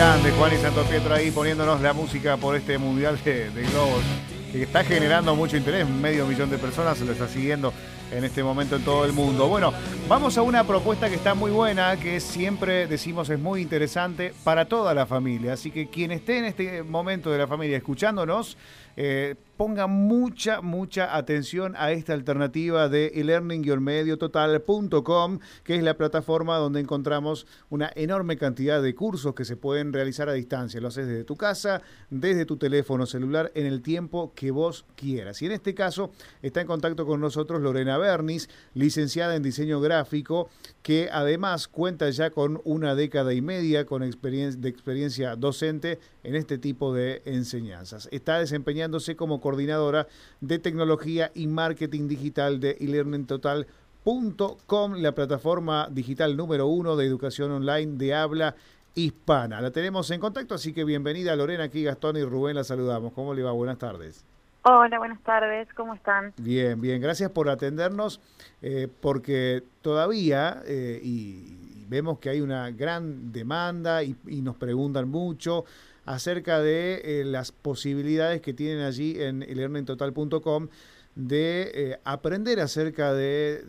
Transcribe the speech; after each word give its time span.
grande, 0.00 0.30
Juan 0.30 0.54
y 0.54 0.56
Santo 0.56 0.82
Pietro 0.84 1.14
ahí 1.14 1.30
poniéndonos 1.30 1.82
la 1.82 1.92
música 1.92 2.38
por 2.38 2.56
este 2.56 2.78
Mundial 2.78 3.18
de, 3.22 3.50
de 3.50 3.62
Globos, 3.64 4.02
que 4.50 4.62
está 4.62 4.82
generando 4.82 5.36
mucho 5.36 5.58
interés, 5.58 5.86
medio 5.86 6.26
millón 6.26 6.48
de 6.48 6.56
personas 6.56 6.96
se 6.96 7.04
lo 7.04 7.12
está 7.12 7.28
siguiendo 7.28 7.70
en 8.10 8.24
este 8.24 8.42
momento 8.42 8.76
en 8.76 8.84
todo 8.84 9.04
el 9.04 9.12
mundo. 9.12 9.48
Bueno, 9.48 9.72
vamos 10.08 10.36
a 10.38 10.42
una 10.42 10.64
propuesta 10.64 11.08
que 11.08 11.14
está 11.14 11.34
muy 11.34 11.50
buena, 11.50 11.96
que 11.96 12.20
siempre 12.20 12.86
decimos 12.86 13.30
es 13.30 13.38
muy 13.38 13.62
interesante 13.62 14.34
para 14.44 14.66
toda 14.66 14.94
la 14.94 15.06
familia, 15.06 15.54
así 15.54 15.70
que 15.70 15.88
quien 15.88 16.10
esté 16.10 16.38
en 16.38 16.44
este 16.46 16.82
momento 16.82 17.30
de 17.30 17.38
la 17.38 17.46
familia 17.46 17.76
escuchándonos, 17.76 18.56
eh, 18.96 19.36
ponga 19.56 19.86
mucha, 19.86 20.60
mucha 20.62 21.16
atención 21.16 21.76
a 21.76 21.92
esta 21.92 22.12
alternativa 22.14 22.88
de 22.88 23.12
elearning-mediototal.com, 23.14 25.38
que 25.64 25.76
es 25.76 25.82
la 25.82 25.98
plataforma 25.98 26.56
donde 26.56 26.80
encontramos 26.80 27.46
una 27.68 27.92
enorme 27.94 28.38
cantidad 28.38 28.82
de 28.82 28.94
cursos 28.94 29.34
que 29.34 29.44
se 29.44 29.56
pueden 29.56 29.92
realizar 29.92 30.30
a 30.30 30.32
distancia. 30.32 30.80
Lo 30.80 30.88
haces 30.88 31.06
desde 31.06 31.24
tu 31.24 31.36
casa, 31.36 31.82
desde 32.08 32.46
tu 32.46 32.56
teléfono 32.56 33.04
celular, 33.06 33.52
en 33.54 33.66
el 33.66 33.82
tiempo 33.82 34.32
que 34.34 34.50
vos 34.50 34.86
quieras. 34.96 35.42
Y 35.42 35.46
en 35.46 35.52
este 35.52 35.74
caso 35.74 36.10
está 36.40 36.62
en 36.62 36.66
contacto 36.66 37.04
con 37.06 37.20
nosotros 37.20 37.60
Lorena 37.60 37.98
Bernis, 38.00 38.50
licenciada 38.74 39.36
en 39.36 39.44
diseño 39.44 39.80
gráfico, 39.80 40.50
que 40.82 41.08
además 41.12 41.68
cuenta 41.68 42.10
ya 42.10 42.30
con 42.30 42.60
una 42.64 42.96
década 42.96 43.32
y 43.32 43.40
media 43.40 43.86
con 43.86 44.00
de 44.00 44.68
experiencia 44.68 45.36
docente 45.36 46.00
en 46.24 46.34
este 46.34 46.58
tipo 46.58 46.92
de 46.92 47.22
enseñanzas. 47.24 48.08
Está 48.10 48.38
desempeñándose 48.38 49.14
como 49.16 49.40
coordinadora 49.40 50.08
de 50.40 50.58
tecnología 50.58 51.30
y 51.34 51.46
marketing 51.46 52.08
digital 52.08 52.58
de 52.60 52.76
elearningtotal.com, 52.80 54.94
la 54.94 55.14
plataforma 55.14 55.88
digital 55.90 56.36
número 56.36 56.66
uno 56.66 56.96
de 56.96 57.06
educación 57.06 57.52
online 57.52 57.96
de 57.96 58.14
habla 58.14 58.56
hispana. 58.94 59.60
La 59.60 59.70
tenemos 59.70 60.10
en 60.10 60.20
contacto, 60.20 60.54
así 60.54 60.72
que 60.72 60.84
bienvenida 60.84 61.36
Lorena, 61.36 61.64
aquí 61.64 61.84
Gastón 61.84 62.16
y 62.16 62.24
Rubén 62.24 62.56
la 62.56 62.64
saludamos. 62.64 63.12
¿Cómo 63.12 63.34
le 63.34 63.42
va? 63.42 63.52
Buenas 63.52 63.76
tardes. 63.78 64.24
Hola, 64.62 64.98
buenas 64.98 65.22
tardes, 65.22 65.68
¿cómo 65.74 65.94
están? 65.94 66.34
Bien, 66.36 66.78
bien, 66.78 67.00
gracias 67.00 67.30
por 67.30 67.48
atendernos, 67.48 68.20
eh, 68.60 68.88
porque 69.00 69.62
todavía, 69.80 70.62
eh, 70.66 71.00
y, 71.02 71.86
vemos 71.88 72.18
que 72.18 72.28
hay 72.28 72.42
una 72.42 72.70
gran 72.70 73.32
demanda 73.32 74.02
y, 74.04 74.14
y 74.26 74.42
nos 74.42 74.56
preguntan 74.56 75.08
mucho, 75.08 75.64
acerca 76.04 76.60
de 76.60 77.00
eh, 77.02 77.24
las 77.24 77.52
posibilidades 77.52 78.42
que 78.42 78.52
tienen 78.52 78.84
allí 78.84 79.20
en 79.20 79.40
learningtotal.com 79.40 80.68
de 81.14 81.70
eh, 81.74 82.00
aprender 82.04 82.60
acerca 82.60 83.14
de, 83.14 83.64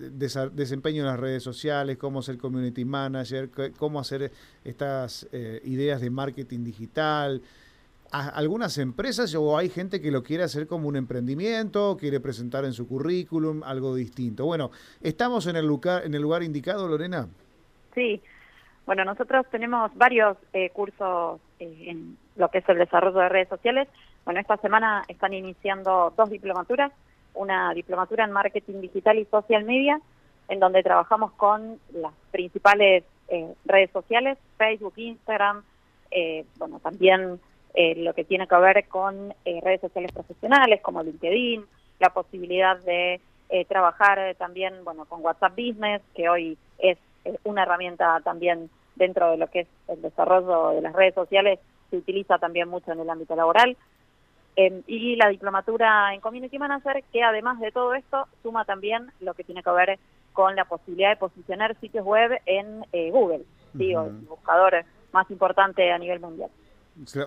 desempeño 0.52 1.04
en 1.04 1.08
las 1.08 1.20
redes 1.20 1.42
sociales, 1.42 1.98
cómo 1.98 2.22
ser 2.22 2.38
community 2.38 2.84
manager, 2.84 3.50
cómo 3.78 4.00
hacer 4.00 4.32
estas 4.66 5.26
ideas 5.64 6.02
de 6.02 6.10
marketing 6.10 6.66
digital. 6.66 7.42
Algunas 8.12 8.78
empresas 8.78 9.34
o 9.36 9.58
hay 9.58 9.70
gente 9.70 10.02
que 10.02 10.12
lo 10.12 10.24
quiere 10.24 10.44
hacer 10.44 10.68
como 10.68 10.88
un 10.88 10.96
emprendimiento, 10.96 11.98
quiere 11.98 12.20
presentar 12.20 12.66
en 12.66 12.74
su 12.74 12.88
currículum 12.88 13.64
algo 13.64 13.96
distinto. 13.96 14.46
Bueno, 14.46 14.72
¿estamos 15.02 15.48
en 15.48 15.56
el 15.56 15.66
lugar, 15.66 16.06
en 16.06 16.14
el 16.14 16.22
lugar 16.22 16.44
indicado, 16.44 16.88
Lorena? 16.88 17.28
Sí, 17.96 18.22
bueno, 18.86 19.06
nosotros 19.06 19.46
tenemos 19.52 19.96
varios 19.96 20.38
cursos 20.74 21.40
en 21.60 22.18
lo 22.36 22.50
que 22.50 22.60
es 22.60 22.70
el 22.70 22.78
desarrollo 22.78 23.20
de 23.20 23.30
redes 23.30 23.50
sociales. 23.50 23.88
Bueno, 24.26 24.40
esta 24.40 24.58
semana 24.58 25.04
están 25.08 25.34
iniciando 25.34 26.14
dos 26.16 26.30
diplomaturas, 26.30 26.92
una 27.34 27.74
diplomatura 27.74 28.26
en 28.26 28.32
marketing 28.32 28.82
digital 28.82 29.18
y 29.18 29.26
social 29.26 29.64
media, 29.64 30.00
en 30.48 30.60
donde 30.60 30.84
trabajamos 30.84 31.32
con 31.34 31.80
las 31.94 32.14
principales 32.32 33.04
eh, 33.30 33.54
redes 33.66 33.90
sociales, 33.92 34.38
Facebook, 34.58 34.94
Instagram, 34.98 35.64
eh, 36.12 36.46
bueno, 36.58 36.80
también 36.80 37.40
eh, 37.74 37.96
lo 37.96 38.14
que 38.14 38.24
tiene 38.24 38.48
que 38.48 38.56
ver 38.56 38.88
con 38.88 39.34
redes 39.46 39.82
sociales 39.82 40.12
profesionales 40.12 40.82
como 40.82 41.04
LinkedIn, 41.04 41.66
la 42.00 42.10
posibilidad 42.10 42.78
de 42.80 43.22
trabajar 43.68 44.34
también, 44.36 44.84
bueno, 44.86 45.04
con 45.06 45.24
WhatsApp 45.24 45.52
Business, 45.58 46.02
que 46.16 46.30
hoy 46.30 46.58
es 46.80 46.98
una 47.44 47.64
herramienta 47.64 48.22
también 48.24 48.70
dentro 48.96 49.32
de 49.32 49.38
lo 49.38 49.48
que 49.48 49.62
es 49.62 49.68
el 49.90 50.02
desarrollo 50.02 50.70
de 50.70 50.82
las 50.82 50.94
redes 50.94 51.16
sociales 51.16 51.60
se 51.92 51.98
utiliza 51.98 52.40
también 52.40 52.68
mucho 52.70 52.92
en 52.92 53.02
el 53.02 53.10
ámbito 53.10 53.36
laboral. 53.36 53.78
Em, 54.56 54.82
y 54.88 55.16
la 55.16 55.30
diplomatura 55.30 56.14
en 56.14 56.22
Community 56.22 56.58
Manager, 56.58 57.04
que 57.12 57.24
además 57.24 57.60
de 57.60 57.72
todo 57.72 57.94
esto, 57.94 58.28
suma 58.42 58.66
también 58.66 59.12
lo 59.20 59.34
que 59.34 59.44
tiene 59.44 59.64
que 59.64 59.72
ver 59.72 60.00
con 60.34 60.56
la 60.56 60.66
posibilidad 60.66 61.10
de 61.10 61.18
posicionar 61.18 61.80
sitios 61.80 62.06
web 62.06 62.32
en 62.46 62.86
eh, 62.94 63.12
Google, 63.12 63.44
el 63.78 64.12
buscador 64.28 64.86
más 65.12 65.30
importante 65.30 65.92
a 65.92 65.98
nivel 65.98 66.20
mundial. 66.20 66.50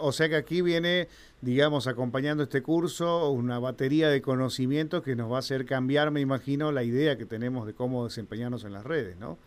O 0.00 0.12
sea 0.12 0.28
que 0.28 0.36
aquí 0.36 0.62
viene, 0.62 1.08
digamos, 1.40 1.86
acompañando 1.86 2.42
este 2.42 2.62
curso, 2.62 3.30
una 3.30 3.58
batería 3.58 4.08
de 4.08 4.20
conocimientos 4.20 5.02
que 5.02 5.16
nos 5.16 5.30
va 5.32 5.36
a 5.36 5.38
hacer 5.38 5.64
cambiar, 5.64 6.10
me 6.10 6.20
imagino, 6.20 6.70
la 6.70 6.82
idea 6.82 7.16
que 7.16 7.24
tenemos 7.24 7.66
de 7.66 7.74
cómo 7.74 8.04
desempeñarnos 8.04 8.64
en 8.64 8.72
las 8.72 8.84
redes, 8.84 9.16
¿no? 9.16 9.38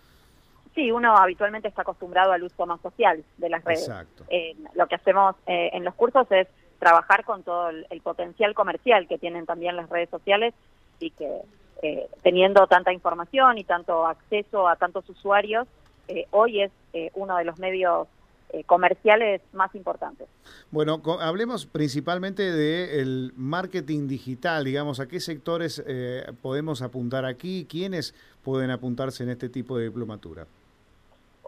Sí, 0.77 0.91
uno 0.91 1.15
habitualmente 1.17 1.67
está 1.67 1.81
acostumbrado 1.81 2.31
al 2.31 2.43
uso 2.43 2.65
más 2.65 2.81
social 2.81 3.23
de 3.37 3.49
las 3.49 3.63
redes. 3.63 3.87
Exacto. 3.87 4.25
Eh, 4.29 4.55
lo 4.75 4.87
que 4.87 4.95
hacemos 4.95 5.35
eh, 5.47 5.71
en 5.73 5.83
los 5.83 5.95
cursos 5.95 6.27
es 6.31 6.47
trabajar 6.77 7.23
con 7.23 7.41
todo 7.41 7.69
el, 7.69 8.01
potencial 8.01 8.53
comercial 8.53 9.07
que 9.07 9.17
tienen 9.17 9.47
también 9.47 9.75
las 9.75 9.89
redes 9.89 10.09
sociales 10.09 10.53
y 10.99 11.09
que 11.11 11.41
eh, 11.81 12.07
teniendo 12.21 12.67
tanta 12.67 12.93
información 12.93 13.57
y 13.57 13.63
tanto 13.63 14.05
acceso 14.05 14.67
a 14.67 14.75
tantos 14.75 15.09
usuarios, 15.09 15.67
hoy 16.31 16.61
es 16.61 16.71
uno 17.15 17.35
de 17.35 17.43
los 17.43 17.59
medios 17.59 18.07
comerciales 18.65 19.41
más 19.53 19.73
importantes. 19.75 20.27
Bueno, 20.71 21.01
hablemos 21.19 21.65
principalmente 21.65 22.51
del 22.51 23.33
marketing 23.35 24.07
digital, 24.07 24.63
digamos, 24.63 24.99
¿a 24.99 25.07
qué 25.07 25.19
sectores 25.19 25.83
podemos 26.41 26.81
apuntar 26.81 27.25
aquí? 27.25 27.67
¿Quiénes 27.69 28.15
pueden 28.43 28.71
apuntarse 28.71 29.23
en 29.23 29.29
este 29.29 29.49
tipo 29.49 29.77
de 29.77 29.85
diplomatura? 29.85 30.47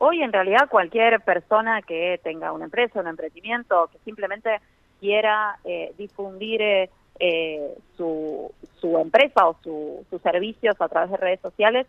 Hoy 0.02 0.22
en 0.22 0.32
realidad 0.32 0.70
cualquier 0.70 1.20
persona 1.20 1.82
que 1.82 2.22
tenga 2.24 2.54
una 2.54 2.66
empresa, 2.66 3.02
un 3.02 3.08
emprendimiento, 3.08 3.90
que 3.92 3.98
simplemente 4.00 4.62
quiera 5.02 5.60
eh, 5.66 5.94
difundir 5.98 6.62
eh, 6.62 6.90
eh, 7.20 7.76
su, 7.98 8.50
su, 8.80 8.98
empresa 8.98 9.48
o 9.48 9.58
sus 9.62 10.22
servicios 10.22 10.80
a 10.80 10.88
través 10.88 11.12
de 11.12 11.18
redes 11.18 11.42
sociales, 11.42 11.86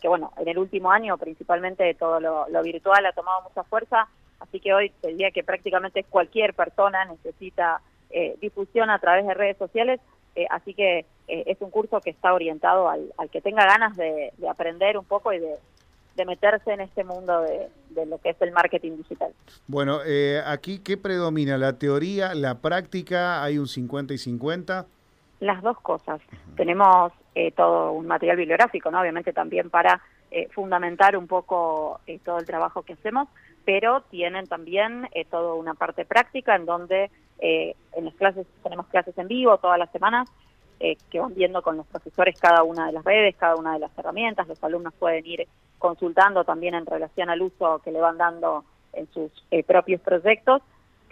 que 0.00 0.08
bueno, 0.08 0.32
en 0.38 0.48
el 0.48 0.56
último 0.56 0.90
año 0.90 1.18
principalmente 1.18 1.92
todo 1.94 2.18
lo, 2.18 2.62
virtual 2.62 3.04
ha 3.04 3.12
tomado 3.12 3.42
mucha 3.42 3.64
fuerza, 3.64 4.08
así 4.44 4.60
que 4.60 4.72
hoy 4.72 4.90
te 5.00 5.08
diría 5.08 5.30
que 5.30 5.42
prácticamente 5.42 6.04
cualquier 6.04 6.54
persona 6.54 7.04
necesita 7.04 7.80
difusión 8.40 8.90
a 8.90 9.00
través 9.00 9.26
de 9.26 9.34
redes 9.34 9.56
sociales, 9.56 10.00
así 10.50 10.72
que 10.72 11.04
es 11.26 11.60
un 11.60 11.70
curso 11.70 12.00
que 12.00 12.10
está 12.10 12.32
orientado 12.32 12.88
al, 12.88 13.12
al 13.16 13.28
que 13.28 13.40
tenga 13.40 13.66
ganas 13.66 13.96
de 13.96 14.30
aprender 14.48 14.96
un 14.96 15.04
poco 15.04 15.32
y 15.32 15.40
de, 15.40 15.56
de 16.16 16.24
meterse 16.24 16.72
en 16.72 16.80
este 16.80 17.04
mundo 17.04 17.42
de, 17.42 18.06
lo 18.06 18.18
que 18.18 18.30
es 18.30 18.42
el 18.42 18.52
marketing 18.52 18.96
digital. 18.98 19.32
Bueno, 19.66 20.00
eh, 20.06 20.40
aquí, 20.46 20.78
¿qué 20.78 20.96
predomina? 20.96 21.58
¿La 21.58 21.78
teoría, 21.78 22.34
la 22.34 22.58
práctica? 22.58 23.42
¿Hay 23.42 23.58
un 23.58 23.66
50 23.66 24.14
y 24.14 24.18
50? 24.18 24.86
Las 25.40 25.62
dos 25.62 25.78
cosas. 25.80 26.20
Tenemos 26.56 27.12
eh, 27.34 27.52
todo 27.52 27.92
un 27.92 28.06
material 28.06 28.36
bibliográfico, 28.36 28.90
¿no? 28.90 29.00
Obviamente 29.00 29.32
también 29.32 29.70
para 29.70 30.00
eh, 30.30 30.48
fundamentar 30.52 31.16
un 31.16 31.26
poco 31.26 32.00
todo 32.24 32.38
el 32.38 32.46
trabajo 32.46 32.82
que 32.82 32.94
hacemos, 32.94 33.28
pero 33.64 34.02
tienen 34.10 34.46
también 34.46 35.08
toda 35.30 35.54
una 35.54 35.74
parte 35.74 36.04
práctica 36.04 36.54
en 36.56 36.66
donde 36.66 37.10
en 37.38 38.04
las 38.04 38.14
clases 38.14 38.46
tenemos 38.62 38.86
clases 38.86 39.16
en 39.18 39.28
vivo 39.28 39.58
todas 39.58 39.78
las 39.78 39.90
semanas 39.90 40.28
que 40.78 41.20
van 41.20 41.34
viendo 41.34 41.62
con 41.62 41.76
los 41.76 41.86
profesores 41.86 42.38
cada 42.38 42.62
una 42.62 42.86
de 42.86 42.92
las 42.92 43.04
redes, 43.04 43.36
cada 43.36 43.56
una 43.56 43.74
de 43.74 43.78
las 43.78 43.96
herramientas, 43.98 44.48
los 44.48 44.62
alumnos 44.62 44.92
pueden 44.94 45.26
ir 45.26 45.46
consultando 45.78 46.44
también 46.44 46.74
en 46.74 46.86
relación 46.86 47.28
al 47.28 47.42
uso 47.42 47.80
que 47.84 47.92
le 47.92 48.00
van 48.00 48.16
dando 48.16 48.64
en 48.94 49.06
sus 49.12 49.30
eh, 49.50 49.62
propios 49.62 50.00
proyectos. 50.00 50.62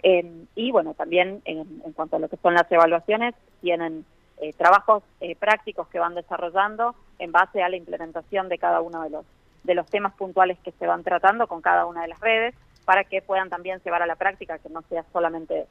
Em, 0.01 0.47
y 0.55 0.71
bueno, 0.71 0.95
también 0.95 1.41
en, 1.45 1.65
cuanto 1.93 2.15
a 2.15 2.19
lo 2.19 2.27
que 2.27 2.37
son 2.37 2.55
las 2.55 2.69
evaluaciones, 2.71 3.35
tienen 3.61 4.03
eh, 4.37 4.51
trabajos 4.53 5.03
eh, 5.21 5.35
prácticos 5.35 5.87
que 5.89 5.99
van 5.99 6.15
desarrollando 6.15 6.95
en 7.19 7.31
base 7.31 7.61
a 7.61 7.69
la 7.69 7.77
implementación 7.77 8.49
de 8.49 8.57
cada 8.57 8.81
uno 8.81 9.03
de 9.03 9.11
los, 9.11 9.25
de 9.63 9.75
los 9.75 9.87
temas 9.87 10.13
puntuales 10.13 10.57
que 10.63 10.71
se 10.71 10.87
van 10.87 11.03
tratando 11.03 11.47
con 11.47 11.61
cada 11.61 11.85
una 11.85 12.01
de 12.01 12.09
las 12.09 12.19
redes 12.19 12.55
para 12.85 13.03
que 13.03 13.21
puedan 13.21 13.49
también 13.49 13.79
llevar 13.83 14.01
a 14.01 14.05
la 14.05 14.15
práctica, 14.15 14.57
que 14.59 14.69
no 14.69 14.81
sea 14.83 15.05
solamente 15.13 15.67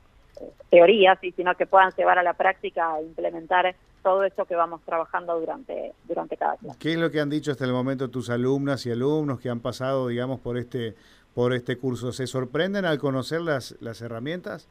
teorías, 0.70 1.18
sino 1.36 1.54
que 1.54 1.66
puedan 1.66 1.92
llevar 1.92 2.18
a 2.18 2.22
la 2.22 2.32
práctica 2.32 2.98
e 2.98 3.04
implementar 3.04 3.74
todo 4.02 4.24
eso 4.24 4.44
que 4.44 4.56
vamos 4.56 4.80
trabajando 4.82 5.38
durante, 5.38 5.92
durante 6.04 6.36
cada 6.36 6.56
clase. 6.56 6.78
¿Qué 6.80 6.92
es 6.92 6.98
lo 6.98 7.10
que 7.10 7.20
han 7.20 7.30
dicho 7.30 7.52
hasta 7.52 7.64
el 7.64 7.72
momento 7.72 8.10
tus 8.10 8.30
alumnas 8.30 8.84
y 8.86 8.90
alumnos 8.90 9.40
que 9.40 9.48
han 9.48 9.60
pasado, 9.60 10.08
digamos, 10.08 10.40
por 10.40 10.58
este, 10.58 10.94
por 11.34 11.52
este 11.52 11.76
curso? 11.76 12.12
¿Se 12.12 12.26
sorprenden 12.26 12.84
al 12.84 12.98
conocer 12.98 13.42
las, 13.42 13.76
las 13.80 14.00
herramientas? 14.00 14.68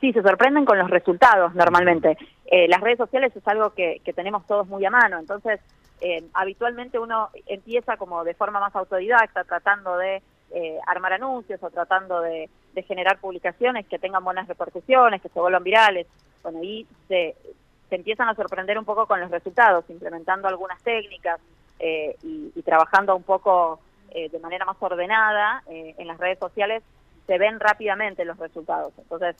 Sí, 0.00 0.12
se 0.12 0.22
sorprenden 0.22 0.64
con 0.64 0.78
los 0.78 0.90
resultados 0.90 1.54
normalmente. 1.54 2.16
Eh, 2.44 2.68
las 2.68 2.80
redes 2.80 2.98
sociales 2.98 3.34
es 3.34 3.48
algo 3.48 3.70
que, 3.70 4.00
que 4.04 4.12
tenemos 4.12 4.46
todos 4.46 4.68
muy 4.68 4.84
a 4.84 4.90
mano, 4.90 5.18
entonces 5.18 5.58
eh, 6.00 6.24
habitualmente 6.34 6.98
uno 6.98 7.30
empieza 7.46 7.96
como 7.96 8.24
de 8.24 8.34
forma 8.34 8.60
más 8.60 8.74
autodidacta, 8.76 9.44
tratando 9.44 9.96
de 9.96 10.22
eh, 10.52 10.78
armar 10.86 11.12
anuncios 11.12 11.60
o 11.62 11.70
tratando 11.70 12.20
de, 12.20 12.48
generar 12.86 13.18
publicaciones 13.18 13.86
que 13.86 13.98
tengan 13.98 14.22
buenas 14.22 14.46
repercusiones, 14.46 15.22
que 15.22 15.30
se 15.30 15.40
vuelvan 15.40 15.64
virales. 15.64 16.06
Bueno, 16.42 16.62
y 16.62 16.86
se, 17.08 17.34
empiezan 17.90 18.28
a 18.28 18.34
sorprender 18.34 18.78
un 18.78 18.84
poco 18.84 19.06
con 19.06 19.18
los 19.18 19.30
resultados, 19.30 19.86
implementando 19.88 20.46
algunas 20.46 20.82
técnicas 20.82 21.40
eh, 21.78 22.16
y, 22.22 22.50
trabajando 22.62 23.16
un 23.16 23.22
poco 23.22 23.80
eh, 24.10 24.28
de 24.28 24.38
manera 24.40 24.66
más 24.66 24.76
ordenada 24.80 25.62
en 25.66 26.06
las 26.06 26.18
redes 26.18 26.38
sociales, 26.38 26.82
se 27.26 27.38
ven 27.38 27.58
rápidamente 27.58 28.26
los 28.26 28.36
resultados. 28.36 28.92
Entonces, 28.98 29.36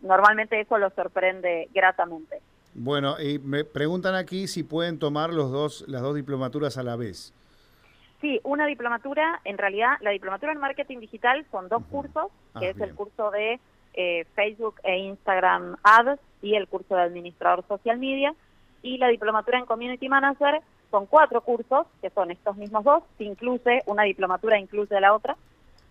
normalmente 0.00 0.60
eso 0.60 0.78
los 0.78 0.92
sorprende 0.94 1.68
gratamente. 1.74 2.40
Bueno, 2.80 3.20
y 3.20 3.40
me 3.40 3.64
preguntan 3.64 4.14
aquí 4.14 4.46
si 4.46 4.62
pueden 4.62 5.00
tomar 5.00 5.32
los 5.32 5.50
dos, 5.50 5.84
las 5.88 6.00
dos 6.00 6.14
diplomaturas 6.14 6.78
a 6.78 6.84
la 6.84 6.94
vez. 6.94 7.34
Sí, 8.20 8.40
una 8.44 8.66
diplomatura, 8.66 9.40
en 9.44 9.58
realidad 9.58 9.96
la 10.00 10.10
diplomatura 10.10 10.52
en 10.52 10.60
marketing 10.60 11.00
digital 11.00 11.44
son 11.50 11.68
dos 11.68 11.82
cursos, 11.90 12.26
que 12.56 12.66
ah, 12.66 12.70
es 12.70 12.80
el 12.80 12.94
curso 12.94 13.32
de 13.32 13.58
eh, 13.94 14.26
Facebook 14.36 14.76
e 14.84 14.96
Instagram 14.96 15.76
Ads 15.82 16.20
y 16.40 16.54
el 16.54 16.68
curso 16.68 16.94
de 16.94 17.02
administrador 17.02 17.64
social 17.66 17.98
media, 17.98 18.32
y 18.80 18.98
la 18.98 19.08
diplomatura 19.08 19.58
en 19.58 19.66
community 19.66 20.08
manager 20.08 20.60
son 20.92 21.06
cuatro 21.06 21.40
cursos, 21.40 21.84
que 22.00 22.10
son 22.10 22.30
estos 22.30 22.56
mismos 22.56 22.84
dos, 22.84 23.02
se 23.18 23.24
incluye, 23.24 23.82
una 23.86 24.04
diplomatura 24.04 24.56
incluye 24.56 25.00
la 25.00 25.14
otra, 25.14 25.36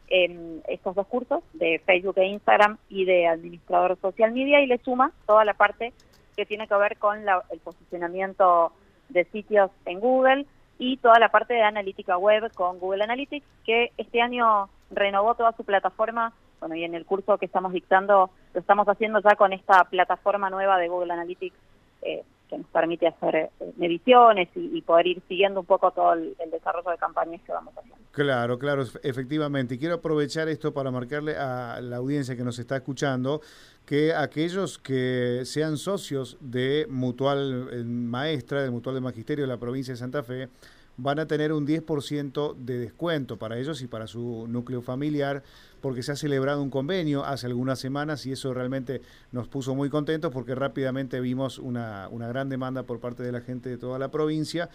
en 0.07 0.63
estos 0.69 0.95
dos 0.95 1.07
cursos 1.07 1.43
de 1.51 1.81
Facebook 1.85 2.17
e 2.17 2.27
Instagram 2.27 2.77
y 2.87 3.03
de 3.03 3.27
administrador 3.27 3.97
social 4.01 4.31
media 4.31 4.61
y 4.61 4.67
le 4.67 4.77
suma 4.77 5.11
toda 5.25 5.43
la 5.43 5.53
parte 5.53 5.91
que 6.37 6.45
tiene 6.45 6.67
que 6.67 6.75
ver 6.75 6.97
con 6.97 7.19
el 7.19 7.59
posicionamiento 7.59 8.71
de 9.09 9.25
sitios 9.25 9.71
en 9.85 9.99
Google, 9.99 10.45
y 10.79 10.97
toda 10.97 11.19
la 11.19 11.29
parte 11.29 11.53
de 11.53 11.63
analítica 11.63 12.17
web 12.17 12.51
con 12.53 12.79
Google 12.79 13.03
Analytics, 13.03 13.45
que 13.65 13.91
este 13.97 14.21
año 14.21 14.69
renovó 14.91 15.35
toda 15.35 15.51
su 15.53 15.63
plataforma. 15.63 16.33
Bueno, 16.59 16.75
y 16.75 16.83
en 16.83 16.95
el 16.95 17.05
curso 17.05 17.37
que 17.37 17.45
estamos 17.45 17.73
dictando 17.73 18.29
lo 18.53 18.59
estamos 18.59 18.87
haciendo 18.87 19.19
ya 19.19 19.35
con 19.35 19.53
esta 19.53 19.83
plataforma 19.85 20.49
nueva 20.49 20.77
de 20.77 20.87
Google 20.87 21.13
Analytics 21.13 21.55
eh, 22.01 22.23
que 22.49 22.57
nos 22.57 22.67
permite 22.67 23.07
hacer 23.07 23.35
eh, 23.35 23.49
mediciones 23.77 24.49
y, 24.55 24.81
poder 24.81 25.07
ir 25.07 25.21
siguiendo 25.27 25.59
un 25.59 25.65
poco 25.65 25.91
todo 25.91 26.13
el, 26.13 26.35
desarrollo 26.51 26.91
de 26.91 26.97
campañas 26.97 27.41
que 27.45 27.51
vamos 27.51 27.73
haciendo. 27.77 27.97
Claro, 28.11 28.57
claro, 28.57 28.83
efectivamente. 29.03 29.75
Y 29.75 29.79
quiero 29.79 29.95
aprovechar 29.95 30.47
esto 30.47 30.73
para 30.73 30.91
marcarle 30.91 31.35
a 31.35 31.79
la 31.81 31.97
audiencia 31.97 32.35
que 32.35 32.43
nos 32.43 32.57
está 32.59 32.77
escuchando 32.77 33.41
que 33.85 34.13
aquellos 34.13 34.77
que 34.77 35.43
sean 35.45 35.77
socios 35.77 36.37
de 36.41 36.87
Mutual 36.89 37.69
eh, 37.71 37.83
Maestra, 37.83 38.63
de 38.63 38.69
Mutual 38.71 38.95
de 38.95 39.01
Magisterio 39.01 39.45
de 39.45 39.47
la 39.47 39.57
provincia 39.57 39.93
de 39.93 39.97
Santa 39.97 40.23
Fe, 40.23 40.49
van 40.97 41.19
a 41.19 41.27
tener 41.27 41.53
un 41.53 41.65
10% 41.65 42.55
de 42.55 42.79
descuento 42.79 43.37
para 43.37 43.57
ellos 43.57 43.81
y 43.81 43.87
para 43.87 44.07
su 44.07 44.45
núcleo 44.47 44.81
familiar, 44.81 45.43
porque 45.81 46.03
se 46.03 46.11
ha 46.11 46.15
celebrado 46.15 46.61
un 46.61 46.69
convenio 46.69 47.25
hace 47.25 47.47
algunas 47.47 47.79
semanas 47.79 48.25
y 48.25 48.31
eso 48.31 48.53
realmente 48.53 49.01
nos 49.31 49.47
puso 49.47 49.75
muy 49.75 49.89
contentos 49.89 50.31
porque 50.31 50.55
rápidamente 50.55 51.19
vimos 51.19 51.59
una, 51.59 52.07
una 52.09 52.27
gran 52.27 52.49
demanda 52.49 52.83
por 52.83 52.99
parte 52.99 53.23
de 53.23 53.31
la 53.31 53.41
gente 53.41 53.69
de 53.69 53.77
toda 53.77 53.99
la 53.99 54.09
provincia. 54.09 54.69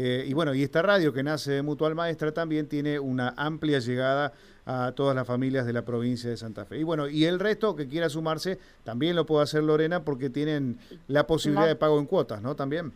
Eh, 0.00 0.24
y 0.28 0.32
bueno, 0.32 0.54
y 0.54 0.62
esta 0.62 0.80
radio 0.80 1.12
que 1.12 1.24
nace 1.24 1.50
de 1.50 1.62
Mutual 1.62 1.96
Maestra 1.96 2.30
también 2.32 2.68
tiene 2.68 3.00
una 3.00 3.34
amplia 3.36 3.80
llegada 3.80 4.32
a 4.64 4.92
todas 4.92 5.16
las 5.16 5.26
familias 5.26 5.66
de 5.66 5.72
la 5.72 5.84
provincia 5.84 6.30
de 6.30 6.36
Santa 6.36 6.64
Fe. 6.64 6.78
Y 6.78 6.84
bueno, 6.84 7.08
y 7.08 7.24
el 7.24 7.40
resto 7.40 7.74
que 7.74 7.88
quiera 7.88 8.08
sumarse 8.08 8.58
también 8.84 9.16
lo 9.16 9.26
puede 9.26 9.42
hacer 9.42 9.64
Lorena 9.64 10.04
porque 10.04 10.30
tienen 10.30 10.78
la 11.08 11.26
posibilidad 11.26 11.66
de 11.66 11.74
pago 11.74 11.98
en 11.98 12.06
cuotas, 12.06 12.42
¿no? 12.42 12.54
También. 12.54 12.92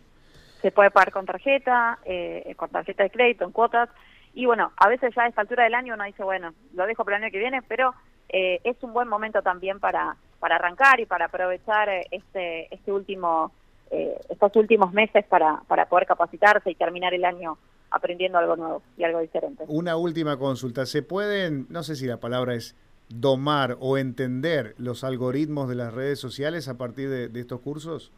Se 0.61 0.70
puede 0.70 0.93
pagar 0.93 1.11
con 1.11 1.26
tarjeta, 1.26 1.99
eh, 2.05 2.55
con 2.56 2.70
tarjeta 2.70 3.03
de 3.03 3.11
crédito, 3.11 3.44
en 3.44 3.50
cuotas. 3.50 3.88
Y 4.34 4.46
bueno, 4.46 4.73
a 4.76 4.88
veces 4.88 5.14
ya 5.14 5.23
a 5.23 5.29
esta 5.29 5.43
altura 5.43 5.64
del 5.64 5.75
año 5.75 5.94
uno 5.94 6.05
dice, 6.05 6.25
bueno, 6.25 6.55
lo 6.75 6.87
dejo 6.87 7.05
para 7.05 7.17
el 7.17 7.25
año 7.25 7.32
que 7.32 7.38
viene, 7.38 7.62
pero 7.62 7.94
eh, 8.29 8.61
es 8.64 8.82
un 8.82 8.93
buen 8.93 9.08
momento 9.08 9.43
también 9.43 9.79
para, 9.79 10.17
para 10.40 10.56
arrancar 10.56 11.00
y 11.00 11.06
para 11.06 11.26
aprovechar 11.26 11.88
eh, 11.88 12.06
este, 12.11 12.75
este 12.75 12.93
último, 12.93 13.52
estos 13.90 14.56
últimos 14.56 14.94
meses 14.94 15.23
para, 15.26 15.61
para 15.69 15.84
poder 15.84 16.06
capacitarse 16.06 16.70
y 16.70 16.75
terminar 16.75 17.12
el 17.12 17.26
año 17.26 17.58
aprendiendo 17.90 18.38
algo 18.38 18.56
nuevo 18.56 18.82
y 18.96 19.05
algo 19.05 19.20
diferente. 19.20 19.64
Una 19.69 19.96
última 19.96 20.38
consulta. 20.38 20.87
¿Se 20.87 21.02
pueden, 21.02 21.67
no 21.69 21.82
sé 21.82 21.94
si 21.94 22.06
la 22.06 22.19
palabra 22.19 22.55
es 22.55 22.75
domar 23.08 23.76
o 23.81 23.99
entender 23.99 24.75
los 24.79 25.05
algoritmos 25.05 25.69
de 25.69 25.75
las 25.75 25.93
redes 25.93 26.19
sociales 26.19 26.69
a 26.69 26.79
partir 26.79 27.08
de, 27.08 27.40
estos 27.40 27.61
cursos? 27.61 28.12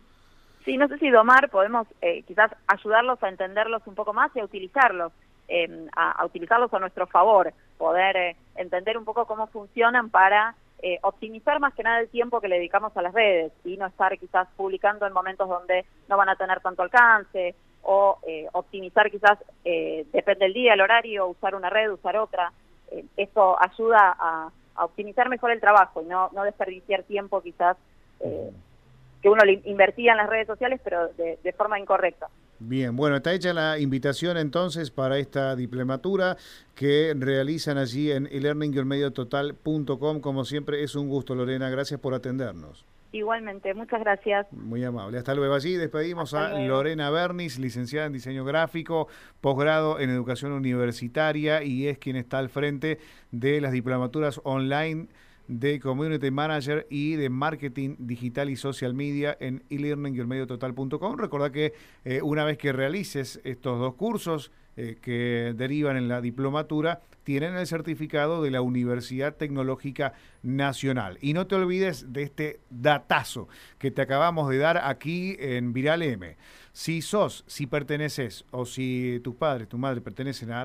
Sí, 0.64 0.76
no 0.76 0.88
sé 0.88 0.98
si 0.98 1.10
domar, 1.10 1.50
podemos 1.50 1.86
eh, 2.00 2.22
quizás 2.22 2.50
ayudarlos 2.68 3.22
a 3.22 3.28
entenderlos 3.28 3.82
un 3.86 3.94
poco 3.94 4.14
más 4.14 4.34
y 4.34 4.40
a 4.40 4.44
utilizarlos, 4.44 5.12
em, 5.48 5.88
a, 5.96 6.24
utilizarlos 6.24 6.72
a 6.72 6.78
nuestro 6.78 7.06
favor, 7.06 7.52
poder 7.78 8.16
eh, 8.16 8.36
entender 8.56 8.96
un 8.96 9.04
poco 9.04 9.26
cómo 9.26 9.46
funcionan 9.48 10.10
para 10.10 10.54
eh, 10.82 10.98
optimizar 11.02 11.60
más 11.60 11.72
que 11.74 11.82
nada 11.82 12.00
el 12.00 12.08
tiempo 12.08 12.40
que 12.40 12.48
le 12.48 12.56
dedicamos 12.56 12.94
a 12.96 13.02
las 13.02 13.14
redes 13.14 13.52
y 13.64 13.76
no 13.76 13.86
estar 13.86 14.18
quizás 14.18 14.46
publicando 14.56 15.06
en 15.06 15.12
momentos 15.12 15.48
donde 15.48 15.86
no 16.08 16.16
van 16.16 16.28
a 16.28 16.36
tener 16.36 16.60
tanto 16.60 16.82
alcance 16.82 17.54
o 17.84 18.18
eh, 18.26 18.48
optimizar 18.52 19.10
quizás, 19.10 19.38
eh, 19.64 20.06
depende 20.12 20.46
del 20.46 20.54
día, 20.54 20.74
el 20.74 20.80
horario, 20.80 21.28
usar 21.28 21.54
una 21.54 21.70
red, 21.70 21.92
usar 21.92 22.16
otra. 22.16 22.52
Eh, 22.90 23.04
eso 23.16 23.56
ayuda 23.60 24.16
a, 24.18 24.50
optimizar 24.76 25.28
mejor 25.28 25.52
el 25.52 25.60
trabajo 25.60 26.02
y 26.02 26.06
no, 26.06 26.30
no 26.32 26.42
desperdiciar 26.42 27.04
tiempo 27.04 27.40
quizás 27.40 27.76
que 28.18 29.28
uno 29.28 29.44
le 29.44 29.60
invertía 29.66 30.10
en 30.10 30.16
las 30.16 30.28
redes 30.28 30.48
sociales, 30.48 30.80
pero 30.82 31.08
de, 31.12 31.38
de 31.44 31.52
forma 31.52 31.78
incorrecta. 31.78 32.28
Bien, 32.66 32.96
bueno, 32.96 33.16
está 33.16 33.34
hecha 33.34 33.52
la 33.52 33.78
invitación 33.78 34.38
entonces 34.38 34.90
para 34.90 35.18
esta 35.18 35.54
diplomatura 35.54 36.38
que 36.74 37.14
realizan 37.14 37.76
allí 37.76 38.10
en 38.10 38.26
elearningyourmediototal.com. 38.32 40.20
Como 40.20 40.44
siempre, 40.46 40.82
es 40.82 40.94
un 40.94 41.10
gusto, 41.10 41.34
Lorena. 41.34 41.68
Gracias 41.68 42.00
por 42.00 42.14
atendernos. 42.14 42.86
Igualmente, 43.12 43.74
muchas 43.74 44.00
gracias. 44.00 44.46
Muy 44.50 44.82
amable. 44.82 45.18
Hasta 45.18 45.34
luego. 45.34 45.54
Allí 45.54 45.74
despedimos 45.74 46.32
a 46.32 46.58
Lorena 46.58 47.10
Bernis, 47.10 47.58
licenciada 47.58 48.06
en 48.06 48.14
diseño 48.14 48.46
gráfico, 48.46 49.08
posgrado 49.42 50.00
en 50.00 50.08
educación 50.08 50.52
universitaria 50.52 51.62
y 51.62 51.86
es 51.86 51.98
quien 51.98 52.16
está 52.16 52.38
al 52.38 52.48
frente 52.48 52.98
de 53.30 53.60
las 53.60 53.72
diplomaturas 53.72 54.40
online 54.42 55.08
de 55.48 55.80
Community 55.80 56.30
Manager 56.30 56.86
y 56.90 57.16
de 57.16 57.30
Marketing 57.30 57.96
Digital 57.98 58.50
y 58.50 58.56
Social 58.56 58.94
Media 58.94 59.36
en 59.40 59.62
elearning 59.70 60.14
y. 60.14 61.18
Recuerda 61.18 61.52
que 61.52 61.74
eh, 62.04 62.22
una 62.22 62.44
vez 62.44 62.58
que 62.58 62.72
realices 62.72 63.40
estos 63.44 63.78
dos 63.78 63.94
cursos, 63.94 64.50
eh, 64.76 64.96
que 65.00 65.54
derivan 65.56 65.96
en 65.96 66.08
la 66.08 66.20
diplomatura 66.20 67.00
tienen 67.22 67.54
el 67.54 67.66
certificado 67.66 68.42
de 68.42 68.50
la 68.50 68.60
Universidad 68.60 69.36
Tecnológica 69.36 70.14
Nacional. 70.42 71.16
Y 71.20 71.32
no 71.32 71.46
te 71.46 71.54
olvides 71.54 72.12
de 72.12 72.24
este 72.24 72.60
datazo 72.70 73.48
que 73.78 73.92
te 73.92 74.02
acabamos 74.02 74.50
de 74.50 74.58
dar 74.58 74.78
aquí 74.78 75.36
en 75.38 75.72
Viral 75.72 76.02
M. 76.02 76.36
Si 76.72 77.02
sos, 77.02 77.44
si 77.46 77.68
perteneces 77.68 78.44
o 78.50 78.66
si 78.66 79.20
tus 79.22 79.36
padres, 79.36 79.68
tu 79.68 79.78
madre 79.78 80.00
pertenecen 80.00 80.50
a 80.50 80.56
la 80.56 80.62